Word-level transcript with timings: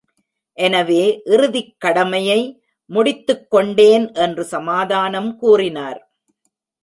எனவே 0.57 1.21
இறுதிக் 1.25 1.75
கடமையை 1.77 2.39
முடித்துக் 2.89 3.49
கொண்டேன் 3.49 4.11
என்று 4.13 4.43
சமாதானம் 4.43 5.35
கூறினார். 5.35 5.99